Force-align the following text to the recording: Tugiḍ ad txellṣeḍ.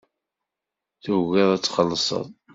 Tugiḍ 1.03 1.49
ad 1.55 1.61
txellṣeḍ. 1.61 2.27